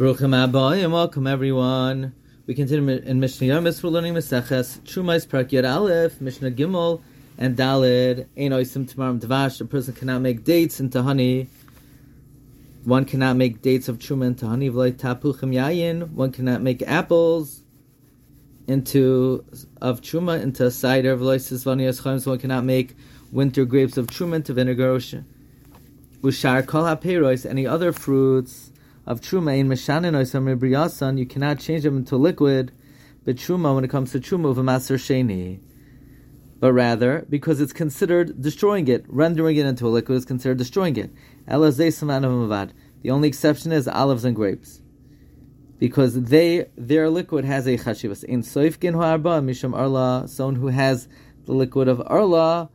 Baruchim 0.00 0.50
Abayim, 0.50 0.92
welcome 0.92 1.26
everyone. 1.26 2.14
We 2.46 2.54
continue 2.54 2.88
in 2.88 3.20
Mishnah 3.20 3.48
Yomis. 3.48 3.82
We're 3.82 3.90
learning 3.90 4.14
Maseches 4.14 4.80
Trumais 4.80 5.26
Parak 5.26 5.50
Yad 5.50 5.70
Aleph, 5.70 6.22
Mishnah 6.22 6.52
Gimel, 6.52 7.02
and 7.36 7.54
Dalid. 7.54 8.26
Ein 8.34 8.52
Oisim 8.52 8.90
Tamarim 8.90 9.20
Dvash. 9.20 9.60
A 9.60 9.66
person 9.66 9.92
cannot 9.92 10.22
make 10.22 10.42
dates 10.42 10.80
into 10.80 11.02
honey. 11.02 11.48
One 12.84 13.04
cannot 13.04 13.36
make 13.36 13.60
dates 13.60 13.90
of 13.90 13.98
truma 13.98 14.28
into 14.28 14.46
honey. 14.46 14.70
V'loi 14.70 14.92
Tapuchim 14.92 15.52
Yayin. 15.52 16.12
One 16.12 16.32
cannot 16.32 16.62
make 16.62 16.80
apples 16.80 17.62
into 18.66 19.44
of 19.82 20.00
truma 20.00 20.40
into 20.40 20.70
cider. 20.70 21.14
V'loi 21.14 21.36
Sisvani 21.36 21.86
Eschayim. 21.86 22.22
So 22.22 22.30
one 22.30 22.38
cannot 22.38 22.64
make 22.64 22.96
winter 23.30 23.66
grapes 23.66 23.98
of 23.98 24.06
truma 24.06 24.36
into 24.36 24.54
vinegar. 24.54 24.94
Ushar 26.22 26.66
Kol 26.66 26.84
HaPeiros. 26.84 27.44
Any 27.44 27.66
other 27.66 27.92
fruits 27.92 28.70
of 29.10 29.20
truma 29.20 29.58
in 29.58 29.68
meshanin 29.68 30.14
oisam 30.14 30.44
ribriyasan, 30.46 31.18
you 31.18 31.26
cannot 31.26 31.58
change 31.58 31.82
them 31.82 31.96
into 31.96 32.16
liquid. 32.16 32.70
But 33.24 33.34
truma, 33.36 33.74
when 33.74 33.82
it 33.82 33.88
comes 33.88 34.12
to 34.12 34.20
truma 34.20 34.50
of 34.50 34.58
a 34.58 34.62
maser 34.62 34.94
sheni, 34.96 35.58
but 36.60 36.72
rather 36.72 37.26
because 37.28 37.60
it's 37.60 37.72
considered 37.72 38.40
destroying 38.40 38.86
it, 38.86 39.04
rendering 39.08 39.56
it 39.56 39.66
into 39.66 39.88
a 39.88 39.90
liquid 39.90 40.18
is 40.18 40.24
considered 40.24 40.58
destroying 40.58 40.96
it. 40.96 41.10
The 41.48 43.10
only 43.10 43.28
exception 43.28 43.72
is 43.72 43.88
olives 43.88 44.24
and 44.24 44.36
grapes, 44.36 44.80
because 45.80 46.14
they 46.22 46.66
their 46.76 47.10
liquid 47.10 47.44
has 47.44 47.66
a 47.66 47.78
chashivas. 47.78 48.22
In 48.22 48.42
soifkin 48.42 48.94
hoarba 48.94 49.42
misham 49.42 49.74
arla, 49.76 50.28
someone 50.28 50.54
who 50.54 50.68
has 50.68 51.08
the 51.46 51.52
liquid 51.52 51.88
of 51.88 52.00
arla 52.06 52.70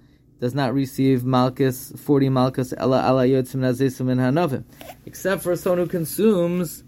does 0.46 0.54
not 0.54 0.76
receive 0.76 1.26
malchus, 1.26 1.92
40 1.98 2.30
malchus, 2.30 2.72
ela 2.78 3.00
ala 3.00 3.26
yotzim 3.26 3.62
nazisim 3.62 4.12
in 4.12 4.20
hanovim, 4.20 4.64
except 5.08 5.42
for 5.42 5.56
someone 5.56 5.80
who 5.80 5.88
consumes 5.88 6.84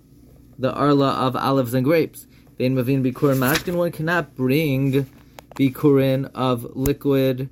the 0.60 0.72
arla 0.72 1.10
of 1.14 1.36
olives 1.36 1.74
and 1.74 1.84
grapes. 1.84 2.28
Vein 2.60 2.76
mavin 2.76 3.04
bikurin 3.04 3.40
mashkin, 3.40 3.74
one 3.74 3.92
cannot 3.92 4.36
bring 4.36 5.10
bikurin 5.56 6.30
of 6.36 6.68
liquid, 6.76 7.50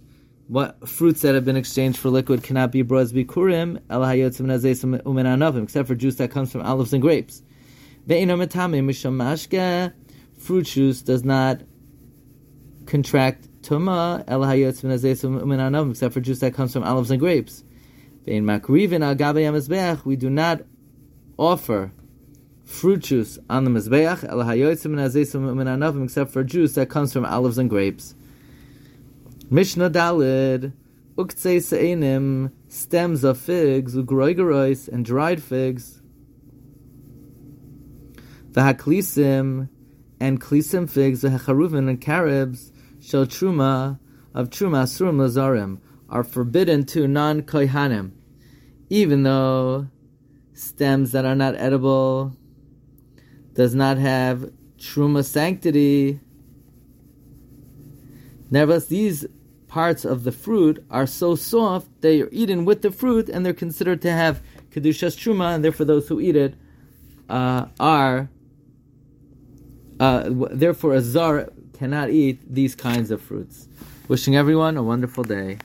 what 0.48 0.88
fruits 0.88 1.22
that 1.22 1.33
have 1.33 1.44
been 1.44 1.58
exchanged 1.58 1.98
for 1.98 2.11
liquid 2.11 2.44
cannot 2.44 2.72
be 2.72 2.83
brought 2.83 3.00
as 3.00 3.11
bikurim, 3.11 3.81
ela 3.89 4.06
hayotzim 4.06 4.42
nazisim 4.42 5.02
umin 5.02 5.26
hanovim, 5.26 5.64
except 5.64 5.88
for 5.88 5.95
juice 5.95 6.17
that 6.17 6.30
comes 6.30 6.52
from 6.52 6.61
olives 6.61 6.94
and 6.94 7.02
grapes. 7.02 7.42
Vein 8.06 8.28
amitame 8.28 8.83
misham 8.83 9.16
mashke, 9.17 9.92
fruit 10.38 10.67
juice 10.67 11.02
does 11.02 11.23
not 11.23 11.61
contract 12.86 13.48
tuma 13.66 14.23
except 15.91 16.13
for 16.13 16.21
juice 16.21 16.39
that 16.39 16.53
comes 16.53 16.73
from 16.73 16.83
olives 16.83 17.11
and 17.11 17.19
grapes. 17.19 17.63
We 18.27 20.16
do 20.16 20.30
not 20.30 20.61
offer 21.38 21.91
fruit 22.63 23.02
juice 23.02 23.39
on 23.49 23.63
the 23.63 23.71
mizbeach 23.71 26.03
except 26.03 26.31
for 26.31 26.43
juice 26.43 26.73
that 26.73 26.89
comes 26.89 27.13
from 27.13 27.25
olives 27.25 27.58
and 27.58 27.69
grapes. 27.69 28.16
Mishnah 29.49 29.89
Dalid 29.89 30.73
uktzei 31.17 32.52
stems 32.67 33.23
of 33.23 33.38
figs 33.38 33.95
ugroigerois 33.95 34.88
and 34.88 35.05
dried 35.05 35.41
figs. 35.41 36.02
The 38.52 38.61
haklisim 38.61 39.69
and 40.19 40.41
klisim 40.41 40.89
figs, 40.89 41.21
the 41.21 41.30
and 41.30 42.02
carobs 42.02 42.71
shel 43.06 43.25
truma 43.25 44.00
of 44.34 44.50
truma 44.50 44.84
surim 44.84 45.17
lazarim 45.17 45.80
are 46.09 46.23
forbidden 46.23 46.84
to 46.86 47.08
non 47.08 47.42
kohanim, 47.44 48.11
even 48.89 49.23
though 49.23 49.88
stems 50.53 51.11
that 51.11 51.26
are 51.26 51.36
not 51.36 51.56
edible 51.56 52.36
does 53.53 53.76
not 53.76 53.98
have 53.98 54.52
truma 54.78 55.23
sanctity. 55.23 56.20
Nevertheless, 58.50 58.88
these 58.88 59.26
parts 59.67 60.05
of 60.05 60.23
the 60.23 60.32
fruit 60.32 60.83
are 60.89 61.08
so 61.08 61.36
soft 61.36 61.87
they 62.02 62.22
are 62.22 62.30
eaten 62.32 62.66
with 62.66 62.82
the 62.82 62.92
fruit, 62.92 63.30
and 63.30 63.45
they're 63.45 63.54
considered 63.54 64.02
to 64.02 64.11
have 64.11 64.42
kedushas 64.72 65.16
truma, 65.16 65.55
and 65.55 65.64
therefore 65.64 65.86
those 65.86 66.08
who 66.08 66.20
eat 66.20 66.36
it 66.36 66.55
uh, 67.30 67.67
are 67.80 68.30
uh, 69.99 70.30
therefore 70.52 70.93
a 70.93 71.02
zar 71.02 71.49
cannot 71.75 72.09
eat 72.09 72.39
these 72.53 72.75
kinds 72.75 73.11
of 73.11 73.21
fruits. 73.21 73.67
Wishing 74.08 74.36
everyone 74.36 74.77
a 74.77 74.83
wonderful 74.83 75.23
day. 75.23 75.58